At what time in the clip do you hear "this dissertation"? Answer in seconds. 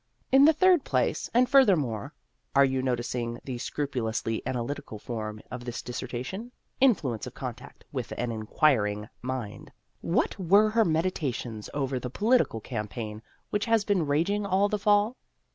5.65-6.51